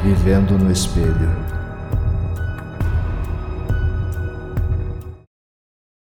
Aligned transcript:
Vivendo 0.00 0.56
no 0.56 0.70
espelho. 0.70 1.28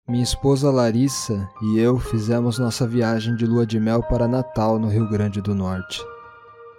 Minha 0.07 0.23
esposa 0.23 0.69
Larissa 0.69 1.49
e 1.63 1.79
eu 1.79 1.97
fizemos 1.97 2.59
nossa 2.59 2.87
viagem 2.87 3.35
de 3.35 3.47
lua 3.47 3.65
de 3.65 3.79
mel 3.79 4.03
para 4.03 4.27
Natal, 4.27 4.77
no 4.77 4.87
Rio 4.87 5.09
Grande 5.09 5.41
do 5.41 5.55
Norte. 5.55 5.99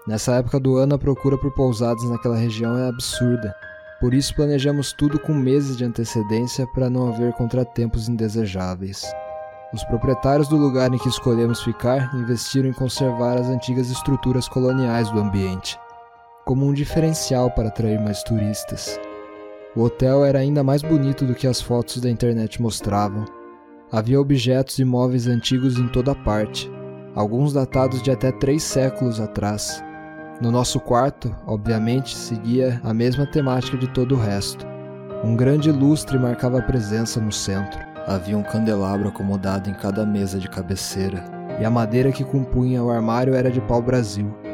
Nessa 0.07 0.37
época 0.37 0.61
do 0.61 0.77
ano, 0.77 0.95
a 0.95 0.99
procura 0.99 1.37
por 1.37 1.53
pousadas 1.55 2.05
naquela 2.05 2.37
região 2.37 2.79
é 2.79 2.89
absurda, 2.89 3.53
por 4.01 4.15
isso 4.15 4.33
planejamos 4.37 4.93
tudo 4.93 5.19
com 5.19 5.35
meses 5.35 5.77
de 5.77 5.85
antecedência 5.85 6.69
para 6.69 6.89
não 6.89 7.09
haver 7.09 7.33
contratempos 7.33 8.09
indesejáveis. 8.09 9.05
Os 9.75 9.83
proprietários 9.83 10.47
do 10.47 10.57
lugar 10.57 10.95
em 10.95 10.99
que 10.99 11.09
escolhemos 11.09 11.63
ficar 11.65 12.15
investiram 12.15 12.71
em 12.71 12.73
conservar 12.73 13.37
as 13.37 13.49
antigas 13.49 13.91
estruturas 13.91 14.49
coloniais 14.49 15.11
do 15.11 15.19
ambiente, 15.19 15.79
como 16.49 16.65
um 16.65 16.73
diferencial 16.73 17.51
para 17.51 17.69
atrair 17.69 18.01
mais 18.01 18.23
turistas. 18.23 18.99
O 19.77 19.83
hotel 19.83 20.25
era 20.25 20.39
ainda 20.39 20.65
mais 20.65 20.81
bonito 20.81 21.27
do 21.27 21.35
que 21.35 21.47
as 21.47 21.61
fotos 21.61 22.01
da 22.01 22.09
internet 22.09 22.63
mostravam. 22.63 23.27
Havia 23.93 24.19
objetos 24.19 24.79
e 24.79 24.85
móveis 24.85 25.27
antigos 25.27 25.79
em 25.79 25.87
toda 25.89 26.15
parte, 26.15 26.73
alguns 27.15 27.53
datados 27.53 28.01
de 28.01 28.11
até 28.11 28.33
três 28.33 28.63
séculos 28.63 29.21
atrás. 29.21 29.85
No 30.41 30.51
nosso 30.51 30.81
quarto, 30.81 31.37
obviamente, 31.47 32.17
seguia 32.17 32.81
a 32.83 32.95
mesma 32.95 33.27
temática 33.27 33.77
de 33.77 33.89
todo 33.89 34.15
o 34.15 34.19
resto. 34.19 34.67
Um 35.23 35.37
grande 35.37 35.71
lustre 35.71 36.19
marcava 36.19 36.61
a 36.61 36.63
presença 36.63 37.21
no 37.21 37.31
centro. 37.31 37.79
Havia 38.07 38.39
um 38.39 38.43
candelabro 38.43 39.09
acomodado 39.09 39.69
em 39.69 39.75
cada 39.75 40.07
mesa 40.07 40.39
de 40.39 40.49
cabeceira, 40.49 41.23
e 41.61 41.65
a 41.67 41.71
madeira 41.71 42.11
que 42.11 42.25
compunha 42.25 42.83
o 42.83 42.89
armário 42.89 43.35
era 43.35 43.51
de 43.51 43.61
pau-brasil. 43.61 44.48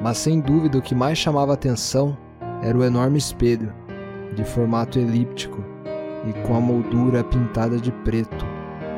Mas 0.00 0.18
sem 0.18 0.40
dúvida 0.40 0.78
o 0.78 0.82
que 0.82 0.94
mais 0.94 1.18
chamava 1.18 1.52
atenção 1.52 2.16
era 2.62 2.76
o 2.76 2.84
enorme 2.84 3.18
espelho, 3.18 3.72
de 4.34 4.44
formato 4.44 4.98
elíptico 4.98 5.62
e 6.28 6.32
com 6.46 6.54
a 6.54 6.60
moldura 6.60 7.24
pintada 7.24 7.78
de 7.78 7.92
preto, 7.92 8.46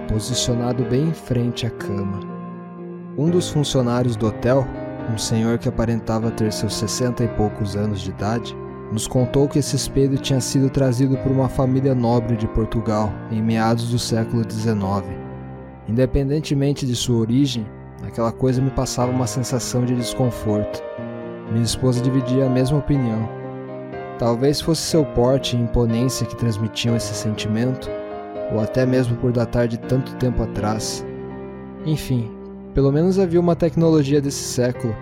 posicionado 0.09 0.84
bem 0.84 1.09
em 1.09 1.14
frente 1.14 1.67
à 1.67 1.70
cama. 1.70 2.20
Um 3.17 3.31
dos 3.31 3.50
funcionários 3.50 4.17
do 4.17 4.27
hotel, 4.27 4.67
um 5.12 5.19
senhor 5.19 5.59
que 5.59 5.69
aparentava 5.69 6.31
ter 6.31 6.53
seus 6.53 6.75
sessenta 6.75 7.25
e 7.25 7.28
poucos 7.28 7.77
anos 7.77 8.00
de 8.00 8.11
idade, 8.11 8.56
nos 8.92 9.06
contou 9.06 9.48
que 9.48 9.59
esse 9.59 9.75
espelho 9.75 10.19
tinha 10.19 10.41
sido 10.41 10.69
trazido 10.69 11.16
por 11.19 11.33
uma 11.33 11.48
família 11.48 11.94
nobre 11.94 12.37
de 12.37 12.47
Portugal 12.48 13.12
em 13.31 13.42
meados 13.42 13.91
do 13.91 13.98
século 13.98 14.42
XIX. 14.48 14.77
Independentemente 15.89 16.87
de 16.87 16.94
sua 16.94 17.16
origem, 17.16 17.66
aquela 18.12 18.30
coisa 18.30 18.60
me 18.60 18.70
passava 18.70 19.10
uma 19.10 19.27
sensação 19.27 19.86
de 19.86 19.96
desconforto. 19.96 20.82
Minha 21.50 21.64
esposa 21.64 22.02
dividia 22.02 22.46
a 22.46 22.50
mesma 22.50 22.78
opinião. 22.78 23.27
Talvez 24.19 24.60
fosse 24.60 24.82
seu 24.82 25.04
porte 25.04 25.56
e 25.56 25.60
imponência 25.60 26.27
que 26.27 26.36
transmitiam 26.36 26.94
esse 26.94 27.14
sentimento, 27.14 27.91
ou 28.52 28.60
até 28.60 28.84
mesmo 28.84 29.16
por 29.16 29.32
datar 29.32 29.66
de 29.66 29.78
tanto 29.78 30.14
tempo 30.16 30.42
atrás. 30.42 31.04
Enfim, 31.86 32.30
pelo 32.74 32.92
menos 32.92 33.19
havia 33.19 33.41
uma 33.41 33.56
tecnologia 33.56 34.20
desse 34.20 34.44
século, 34.44 34.94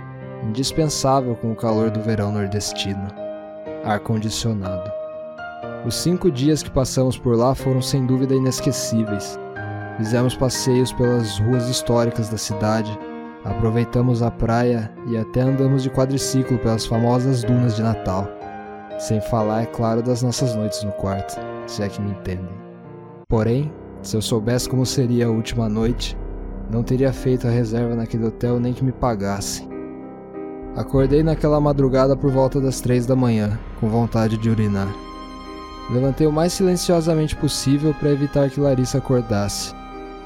indispensável 0.45 1.35
com 1.35 1.51
o 1.51 1.57
calor 1.57 1.91
do 1.91 2.01
verão 2.01 2.33
nordestino 2.33 3.09
ar-condicionado. 3.85 4.91
Os 5.87 5.95
cinco 5.95 6.31
dias 6.31 6.63
que 6.63 6.71
passamos 6.71 7.17
por 7.17 7.35
lá 7.35 7.55
foram 7.55 7.81
sem 7.81 8.07
dúvida 8.07 8.35
inesquecíveis. 8.35 9.39
Fizemos 10.01 10.35
passeios 10.35 10.95
pelas 10.95 11.39
ruas 11.39 11.69
históricas 11.69 12.31
da 12.31 12.39
cidade, 12.39 12.99
aproveitamos 13.45 14.23
a 14.23 14.31
praia 14.31 14.91
e 15.07 15.15
até 15.19 15.43
andamos 15.43 15.83
de 15.83 15.91
quadriciclo 15.91 16.57
pelas 16.57 16.87
famosas 16.87 17.45
dunas 17.45 17.77
de 17.77 17.83
Natal. 17.83 18.27
Sem 18.99 19.21
falar, 19.21 19.65
é 19.65 19.67
claro, 19.67 20.03
das 20.03 20.23
nossas 20.23 20.57
noites 20.57 20.83
no 20.85 20.93
quarto, 20.93 21.39
se 21.67 21.83
é 21.83 21.89
que 21.91 22.01
me 22.01 22.13
entendem. 22.13 22.49
Porém, 23.29 23.71
se 24.01 24.17
eu 24.17 24.23
soubesse 24.23 24.71
como 24.71 24.87
seria 24.87 25.27
a 25.27 25.31
última 25.31 25.69
noite, 25.69 26.17
não 26.71 26.83
teria 26.83 27.13
feito 27.13 27.47
a 27.47 27.51
reserva 27.51 27.95
naquele 27.95 28.25
hotel 28.25 28.59
nem 28.59 28.73
que 28.73 28.83
me 28.83 28.93
pagassem. 28.93 29.69
Acordei 30.77 31.23
naquela 31.23 31.61
madrugada 31.61 32.17
por 32.17 32.31
volta 32.33 32.59
das 32.59 32.81
três 32.81 33.05
da 33.05 33.15
manhã, 33.15 33.59
com 33.79 33.91
vontade 33.91 34.39
de 34.39 34.49
urinar. 34.49 34.89
Levantei 35.91 36.27
o 36.27 36.33
mais 36.33 36.55
silenciosamente 36.55 37.37
possível 37.37 37.93
para 37.93 38.09
evitar 38.09 38.49
que 38.49 38.61
Larissa 38.61 38.97
acordasse. 38.97 39.79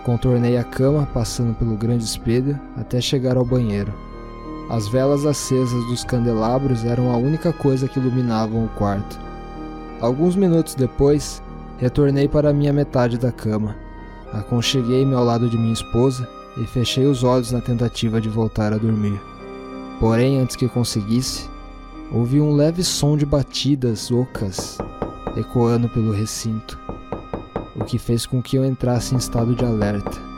Contornei 0.05 0.57
a 0.59 0.63
cama, 0.63 1.09
passando 1.13 1.55
pelo 1.55 1.77
grande 1.77 2.05
espelho, 2.05 2.61
até 2.77 3.01
chegar 3.01 3.37
ao 3.37 3.45
banheiro. 3.45 3.93
As 4.69 4.87
velas 4.89 5.25
acesas 5.25 5.85
dos 5.87 6.05
candelabros 6.05 6.85
eram 6.85 7.11
a 7.11 7.17
única 7.17 7.53
coisa 7.53 7.89
que 7.89 7.99
iluminavam 7.99 8.67
o 8.67 8.69
quarto. 8.69 9.19
Alguns 10.01 10.37
minutos 10.37 10.75
depois, 10.75 11.43
retornei 11.79 12.29
para 12.29 12.51
a 12.51 12.53
minha 12.53 12.73
metade 12.73 13.19
da 13.19 13.33
cama. 13.33 13.75
Aconcheguei-me 14.33 15.15
ao 15.15 15.25
lado 15.25 15.49
de 15.49 15.57
minha 15.57 15.73
esposa 15.73 16.29
e 16.59 16.67
fechei 16.67 17.07
os 17.07 17.25
olhos 17.25 17.51
na 17.51 17.61
tentativa 17.61 18.21
de 18.21 18.29
voltar 18.29 18.73
a 18.73 18.79
dormir. 18.79 19.21
Porém, 19.99 20.39
antes 20.39 20.57
que 20.57 20.69
conseguisse, 20.69 21.49
ouvi 22.13 22.41
um 22.41 22.55
leve 22.55 22.85
som 22.85 23.17
de 23.17 23.25
batidas 23.25 24.11
ocas 24.11 24.79
ecoando 25.37 25.89
pelo 25.89 26.13
recinto, 26.13 26.79
o 27.77 27.85
que 27.85 27.99
fez 27.99 28.27
com 28.27 28.43
que 28.43 28.57
eu 28.57 28.65
entrasse 28.65 29.15
em 29.15 29.19
estado 29.19 29.55
de 29.55 29.65
alerta. 29.65 30.35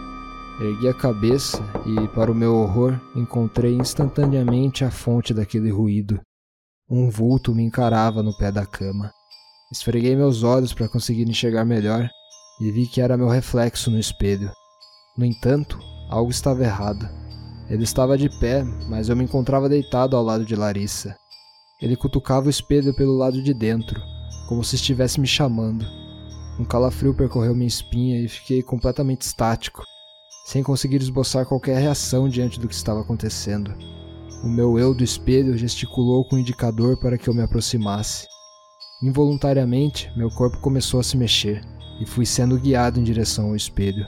Ergui 0.60 0.88
a 0.88 0.94
cabeça 0.94 1.62
e, 1.84 2.08
para 2.08 2.32
o 2.32 2.34
meu 2.34 2.56
horror, 2.56 2.98
encontrei 3.14 3.74
instantaneamente 3.74 4.84
a 4.84 4.90
fonte 4.90 5.34
daquele 5.34 5.70
ruído. 5.70 6.18
Um 6.88 7.10
vulto 7.10 7.54
me 7.54 7.62
encarava 7.62 8.22
no 8.22 8.36
pé 8.38 8.50
da 8.50 8.64
cama. 8.64 9.10
Esfreguei 9.70 10.16
meus 10.16 10.42
olhos 10.42 10.72
para 10.72 10.88
conseguir 10.88 11.28
enxergar 11.28 11.64
melhor 11.64 12.08
e 12.60 12.70
vi 12.70 12.86
que 12.86 13.00
era 13.00 13.16
meu 13.16 13.28
reflexo 13.28 13.90
no 13.90 13.98
espelho. 13.98 14.50
No 15.18 15.24
entanto, 15.24 15.78
algo 16.08 16.30
estava 16.30 16.62
errado. 16.62 17.06
Ele 17.68 17.82
estava 17.82 18.16
de 18.16 18.30
pé, 18.38 18.62
mas 18.88 19.08
eu 19.08 19.16
me 19.16 19.24
encontrava 19.24 19.68
deitado 19.68 20.16
ao 20.16 20.22
lado 20.22 20.44
de 20.44 20.54
Larissa. 20.54 21.16
Ele 21.82 21.96
cutucava 21.96 22.46
o 22.46 22.50
espelho 22.50 22.94
pelo 22.94 23.16
lado 23.16 23.42
de 23.42 23.52
dentro, 23.52 24.00
como 24.48 24.64
se 24.64 24.76
estivesse 24.76 25.20
me 25.20 25.26
chamando. 25.26 25.84
Um 26.58 26.64
calafrio 26.64 27.12
percorreu 27.12 27.54
minha 27.54 27.66
espinha 27.66 28.18
e 28.18 28.28
fiquei 28.28 28.62
completamente 28.62 29.22
estático, 29.22 29.84
sem 30.46 30.62
conseguir 30.62 31.02
esboçar 31.02 31.44
qualquer 31.44 31.78
reação 31.78 32.28
diante 32.28 32.58
do 32.58 32.66
que 32.66 32.74
estava 32.74 33.02
acontecendo. 33.02 33.74
O 34.42 34.48
meu 34.48 34.78
eu 34.78 34.94
do 34.94 35.04
espelho 35.04 35.56
gesticulou 35.56 36.26
com 36.26 36.36
o 36.36 36.38
indicador 36.38 36.98
para 36.98 37.18
que 37.18 37.28
eu 37.28 37.34
me 37.34 37.42
aproximasse. 37.42 38.26
Involuntariamente, 39.02 40.10
meu 40.16 40.30
corpo 40.30 40.58
começou 40.60 40.98
a 40.98 41.02
se 41.02 41.16
mexer 41.16 41.60
e 42.00 42.06
fui 42.06 42.24
sendo 42.24 42.58
guiado 42.58 42.98
em 42.98 43.02
direção 43.02 43.48
ao 43.48 43.56
espelho. 43.56 44.06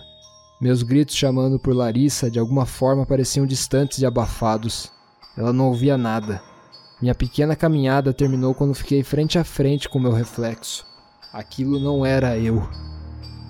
Meus 0.59 0.83
gritos 0.83 1.15
chamando 1.15 1.59
por 1.59 1.75
Larissa 1.75 2.31
de 2.31 2.39
alguma 2.39 2.65
forma 2.65 3.05
pareciam 3.05 3.47
distantes 3.47 3.99
e 3.99 4.07
abafados. 4.07 4.91
Ela 5.37 5.53
não 5.53 5.69
ouvia 5.69 5.99
nada. 5.99 6.43
Minha 7.01 7.15
pequena 7.15 7.55
caminhada 7.55 8.13
terminou 8.13 8.55
quando 8.55 8.75
fiquei 8.75 9.03
frente 9.03 9.39
a 9.39 9.45
frente 9.45 9.89
com 9.89 10.01
meu 10.01 10.13
reflexo. 10.13 10.88
Aquilo 11.33 11.79
não 11.79 12.07
era 12.07 12.39
eu. 12.39 12.67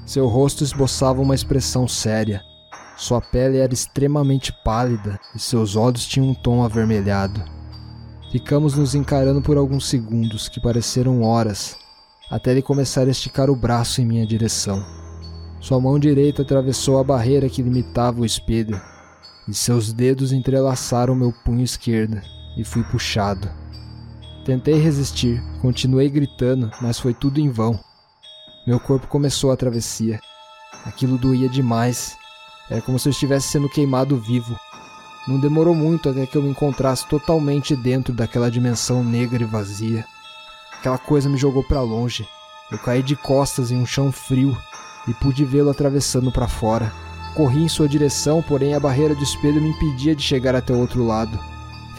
Seu 0.05 0.27
rosto 0.27 0.65
esboçava 0.65 1.21
uma 1.21 1.35
expressão 1.35 1.87
séria. 1.87 2.43
Sua 2.97 3.21
pele 3.21 3.59
era 3.59 3.73
extremamente 3.73 4.53
pálida 4.65 5.21
e 5.35 5.39
seus 5.39 5.77
olhos 5.77 6.07
tinham 6.07 6.31
um 6.31 6.35
tom 6.35 6.65
avermelhado. 6.65 7.43
Ficamos 8.33 8.75
nos 8.75 8.95
encarando 8.95 9.41
por 9.41 9.57
alguns 9.57 9.89
segundos, 9.89 10.49
que 10.49 10.61
pareceram 10.61 11.23
horas, 11.23 11.77
até 12.31 12.51
ele 12.51 12.61
começar 12.61 13.07
a 13.07 13.11
esticar 13.11 13.49
o 13.49 13.57
braço 13.57 14.03
em 14.03 14.05
minha 14.05 14.27
direção. 14.27 14.85
Sua 15.61 15.81
mão 15.81 15.99
direita 15.99 16.43
atravessou 16.43 16.99
a 16.99 17.05
barreira 17.05 17.49
que 17.49 17.63
limitava 17.63 18.21
o 18.21 18.27
espelho, 18.27 18.79
e 19.49 19.55
seus 19.55 19.93
dedos 19.93 20.31
entrelaçaram 20.33 21.15
meu 21.15 21.33
punho 21.45 21.63
esquerdo, 21.63 22.21
e 22.57 22.65
fui 22.65 22.83
puxado. 22.85 23.49
Tentei 24.49 24.77
resistir, 24.77 25.45
continuei 25.61 26.09
gritando, 26.09 26.71
mas 26.81 26.99
foi 26.99 27.13
tudo 27.13 27.39
em 27.39 27.51
vão. 27.51 27.79
Meu 28.67 28.81
corpo 28.81 29.07
começou 29.07 29.53
a 29.53 29.57
travessia. 29.59 30.19
Aquilo 30.87 31.19
doía 31.19 31.51
demais. 31.51 32.17
Era 32.71 32.81
como 32.81 32.99
se 32.99 33.07
eu 33.07 33.11
estivesse 33.11 33.49
sendo 33.49 33.69
queimado 33.69 34.17
vivo. 34.17 34.59
Não 35.27 35.39
demorou 35.39 35.75
muito 35.75 36.09
até 36.09 36.25
que 36.25 36.35
eu 36.35 36.43
me 36.43 36.49
encontrasse 36.49 37.07
totalmente 37.09 37.77
dentro 37.77 38.15
daquela 38.15 38.51
dimensão 38.51 39.05
negra 39.05 39.43
e 39.43 39.47
vazia. 39.47 40.07
Aquela 40.79 40.97
coisa 40.97 41.29
me 41.29 41.37
jogou 41.37 41.63
para 41.63 41.83
longe. 41.83 42.27
Eu 42.73 42.79
caí 42.79 43.03
de 43.03 43.17
costas 43.17 43.71
em 43.71 43.77
um 43.77 43.85
chão 43.85 44.11
frio 44.11 44.57
e 45.07 45.13
pude 45.13 45.45
vê-lo 45.45 45.69
atravessando 45.69 46.33
para 46.33 46.49
fora. 46.49 46.91
Corri 47.35 47.65
em 47.65 47.69
sua 47.69 47.87
direção, 47.87 48.41
porém 48.41 48.73
a 48.73 48.81
barreira 48.81 49.15
do 49.15 49.23
espelho 49.23 49.61
me 49.61 49.69
impedia 49.69 50.17
de 50.17 50.23
chegar 50.23 50.55
até 50.55 50.73
o 50.73 50.79
outro 50.79 51.05
lado. 51.05 51.39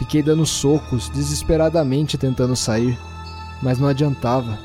Fiquei 0.00 0.22
dando 0.22 0.46
socos, 0.46 1.10
desesperadamente 1.10 2.16
tentando 2.16 2.56
sair, 2.56 2.98
mas 3.62 3.78
não 3.78 3.86
adiantava. 3.86 4.58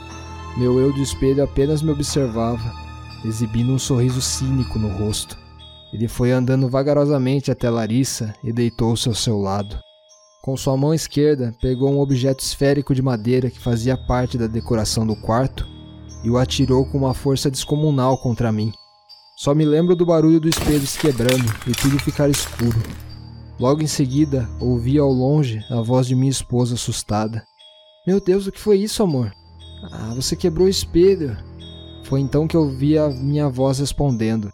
Meu 0.57 0.79
eu 0.79 0.93
do 0.93 1.01
espelho 1.01 1.43
apenas 1.43 1.81
me 1.81 1.91
observava, 1.91 2.71
exibindo 3.25 3.73
um 3.73 3.77
sorriso 3.77 4.21
cínico 4.21 4.79
no 4.79 4.87
rosto. 4.87 5.37
Ele 5.91 6.07
foi 6.07 6.31
andando 6.31 6.69
vagarosamente 6.69 7.51
até 7.51 7.69
Larissa 7.69 8.33
e 8.41 8.53
deitou-se 8.53 9.09
ao 9.09 9.13
seu 9.13 9.37
lado. 9.37 9.77
Com 10.41 10.55
sua 10.55 10.77
mão 10.77 10.93
esquerda, 10.93 11.53
pegou 11.61 11.91
um 11.91 11.99
objeto 11.99 12.41
esférico 12.41 12.95
de 12.95 13.01
madeira 13.01 13.49
que 13.49 13.59
fazia 13.59 13.97
parte 13.97 14.37
da 14.37 14.47
decoração 14.47 15.05
do 15.05 15.17
quarto 15.17 15.67
e 16.23 16.29
o 16.29 16.37
atirou 16.37 16.85
com 16.85 16.97
uma 16.99 17.13
força 17.13 17.51
descomunal 17.51 18.17
contra 18.19 18.53
mim. 18.53 18.71
Só 19.35 19.53
me 19.53 19.65
lembro 19.65 19.97
do 19.97 20.05
barulho 20.05 20.39
do 20.39 20.47
espelho 20.47 20.87
se 20.87 20.97
quebrando 20.97 21.53
e 21.67 21.73
tudo 21.73 21.99
ficar 21.99 22.29
escuro. 22.29 22.81
Logo 23.59 23.81
em 23.81 23.87
seguida, 23.87 24.49
ouvi 24.59 24.97
ao 24.99 25.09
longe 25.09 25.63
a 25.69 25.81
voz 25.81 26.07
de 26.07 26.15
minha 26.15 26.29
esposa 26.29 26.75
assustada. 26.75 27.45
Meu 28.05 28.19
Deus, 28.19 28.47
o 28.47 28.51
que 28.51 28.59
foi 28.59 28.77
isso, 28.77 29.01
amor? 29.01 29.33
Ah, 29.91 30.13
você 30.13 30.35
quebrou 30.35 30.67
o 30.67 30.69
espelho. 30.69 31.37
Foi 32.03 32.19
então 32.19 32.47
que 32.47 32.55
eu 32.55 32.69
vi 32.69 32.97
a 32.97 33.09
minha 33.09 33.49
voz 33.49 33.79
respondendo. 33.79 34.51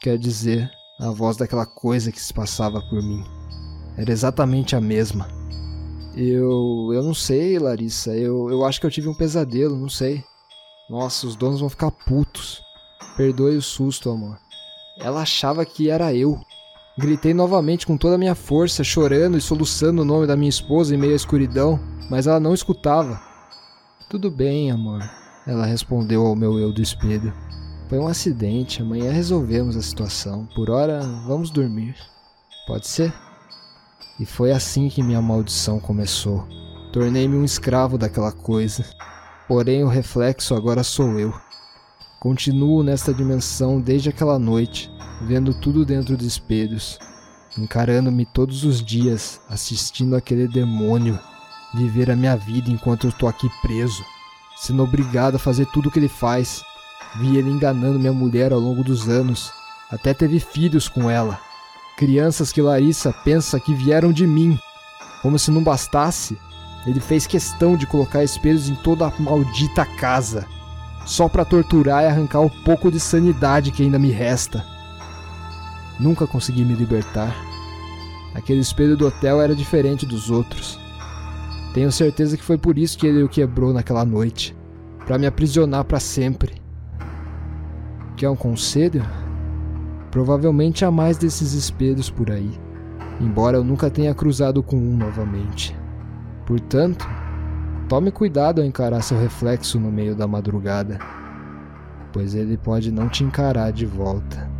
Quer 0.00 0.16
dizer, 0.16 0.70
a 1.00 1.10
voz 1.10 1.36
daquela 1.36 1.66
coisa 1.66 2.12
que 2.12 2.20
se 2.20 2.32
passava 2.32 2.80
por 2.80 3.02
mim. 3.02 3.24
Era 3.96 4.12
exatamente 4.12 4.76
a 4.76 4.80
mesma. 4.80 5.28
Eu. 6.14 6.90
Eu 6.92 7.02
não 7.02 7.14
sei, 7.14 7.58
Larissa. 7.58 8.16
Eu, 8.16 8.48
eu 8.48 8.64
acho 8.64 8.80
que 8.80 8.86
eu 8.86 8.90
tive 8.90 9.08
um 9.08 9.14
pesadelo, 9.14 9.76
não 9.76 9.88
sei. 9.88 10.24
Nossa, 10.88 11.26
os 11.26 11.34
donos 11.34 11.60
vão 11.60 11.68
ficar 11.68 11.90
putos. 11.90 12.62
Perdoe 13.16 13.56
o 13.56 13.62
susto, 13.62 14.08
amor. 14.08 14.38
Ela 14.98 15.22
achava 15.22 15.66
que 15.66 15.90
era 15.90 16.14
eu. 16.14 16.40
Gritei 16.98 17.34
novamente 17.34 17.86
com 17.86 17.94
toda 17.96 18.14
a 18.14 18.18
minha 18.18 18.34
força, 18.34 18.82
chorando 18.82 19.36
e 19.36 19.40
soluçando 19.40 20.00
o 20.00 20.04
nome 20.04 20.26
da 20.26 20.34
minha 20.34 20.48
esposa 20.48 20.94
em 20.94 20.98
meio 20.98 21.12
à 21.12 21.16
escuridão, 21.16 21.78
mas 22.10 22.26
ela 22.26 22.40
não 22.40 22.54
escutava. 22.54 23.20
Tudo 24.08 24.30
bem, 24.30 24.70
amor, 24.70 25.02
ela 25.46 25.66
respondeu 25.66 26.26
ao 26.26 26.34
meu 26.34 26.58
eu 26.58 26.72
do 26.72 26.80
espelho. 26.80 27.34
Foi 27.86 27.98
um 27.98 28.08
acidente, 28.08 28.80
amanhã 28.80 29.12
resolvemos 29.12 29.76
a 29.76 29.82
situação. 29.82 30.48
Por 30.54 30.70
hora, 30.70 31.00
vamos 31.26 31.50
dormir. 31.50 31.94
Pode 32.66 32.88
ser? 32.88 33.12
E 34.18 34.24
foi 34.24 34.50
assim 34.50 34.88
que 34.88 35.02
minha 35.02 35.20
maldição 35.20 35.78
começou. 35.78 36.48
Tornei-me 36.94 37.36
um 37.36 37.44
escravo 37.44 37.98
daquela 37.98 38.32
coisa. 38.32 38.86
Porém, 39.46 39.84
o 39.84 39.88
reflexo 39.88 40.54
agora 40.54 40.82
sou 40.82 41.20
eu. 41.20 41.34
Continuo 42.26 42.82
nesta 42.82 43.14
dimensão 43.14 43.80
desde 43.80 44.08
aquela 44.08 44.36
noite, 44.36 44.90
vendo 45.22 45.54
tudo 45.54 45.84
dentro 45.84 46.16
de 46.16 46.26
espelhos, 46.26 46.98
encarando-me 47.56 48.26
todos 48.26 48.64
os 48.64 48.84
dias, 48.84 49.40
assistindo 49.48 50.16
aquele 50.16 50.48
demônio 50.48 51.16
viver 51.72 52.10
a 52.10 52.16
minha 52.16 52.34
vida 52.34 52.68
enquanto 52.68 53.04
eu 53.04 53.10
estou 53.10 53.28
aqui 53.28 53.48
preso, 53.62 54.02
sendo 54.56 54.82
obrigado 54.82 55.36
a 55.36 55.38
fazer 55.38 55.66
tudo 55.66 55.88
o 55.88 55.92
que 55.92 56.00
ele 56.00 56.08
faz. 56.08 56.64
Vi 57.20 57.36
ele 57.36 57.48
enganando 57.48 57.96
minha 57.96 58.12
mulher 58.12 58.52
ao 58.52 58.58
longo 58.58 58.82
dos 58.82 59.08
anos, 59.08 59.52
até 59.88 60.12
teve 60.12 60.40
filhos 60.40 60.88
com 60.88 61.08
ela. 61.08 61.38
Crianças 61.96 62.50
que 62.50 62.60
Larissa 62.60 63.12
pensa 63.12 63.60
que 63.60 63.72
vieram 63.72 64.12
de 64.12 64.26
mim. 64.26 64.58
Como 65.22 65.38
se 65.38 65.52
não 65.52 65.62
bastasse, 65.62 66.36
ele 66.88 66.98
fez 66.98 67.24
questão 67.24 67.76
de 67.76 67.86
colocar 67.86 68.24
espelhos 68.24 68.68
em 68.68 68.74
toda 68.74 69.06
a 69.06 69.12
maldita 69.20 69.86
casa, 69.86 70.44
só 71.06 71.28
para 71.28 71.44
torturar 71.44 72.02
e 72.02 72.06
arrancar 72.06 72.40
o 72.40 72.50
pouco 72.50 72.90
de 72.90 72.98
sanidade 72.98 73.70
que 73.70 73.82
ainda 73.82 73.98
me 73.98 74.10
resta. 74.10 74.62
Nunca 75.98 76.26
consegui 76.26 76.64
me 76.64 76.74
libertar. 76.74 77.34
Aquele 78.34 78.60
espelho 78.60 78.96
do 78.96 79.06
hotel 79.06 79.40
era 79.40 79.54
diferente 79.54 80.04
dos 80.04 80.30
outros. 80.30 80.78
Tenho 81.72 81.90
certeza 81.92 82.36
que 82.36 82.44
foi 82.44 82.58
por 82.58 82.76
isso 82.76 82.98
que 82.98 83.06
ele 83.06 83.22
o 83.22 83.28
quebrou 83.28 83.72
naquela 83.72 84.04
noite 84.04 84.54
para 85.06 85.16
me 85.18 85.26
aprisionar 85.26 85.84
para 85.84 86.00
sempre. 86.00 86.60
Quer 88.16 88.28
um 88.28 88.36
conselho? 88.36 89.04
Provavelmente 90.10 90.84
há 90.84 90.90
mais 90.90 91.16
desses 91.16 91.52
espelhos 91.52 92.10
por 92.10 92.30
aí, 92.30 92.50
embora 93.20 93.58
eu 93.58 93.64
nunca 93.64 93.90
tenha 93.90 94.14
cruzado 94.14 94.62
com 94.62 94.76
um 94.76 94.96
novamente. 94.96 95.76
Portanto, 96.46 97.06
tome 97.88 98.10
cuidado 98.10 98.60
ao 98.60 98.66
encarar 98.66 99.00
seu 99.02 99.18
reflexo 99.18 99.78
no 99.78 99.92
meio 99.92 100.14
da 100.14 100.26
madrugada, 100.26 100.98
pois 102.12 102.34
ele 102.34 102.56
pode 102.56 102.90
não 102.90 103.08
te 103.08 103.22
encarar 103.22 103.70
de 103.70 103.86
volta. 103.86 104.55